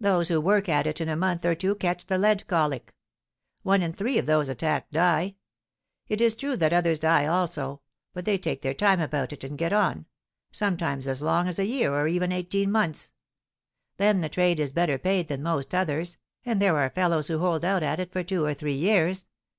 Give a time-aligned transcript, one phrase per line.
[0.00, 2.94] Those who work at it in a month or two catch the lead colic.
[3.62, 5.34] One in three of those attacked die.
[6.08, 7.82] It is true that others die also;
[8.14, 10.06] but they take their time about it and get on,
[10.50, 13.12] sometimes as long as a year or even eighteen months.
[13.98, 17.62] Then the trade is better paid than most others, and there are fellows who hold
[17.62, 19.26] out at it for two or three years.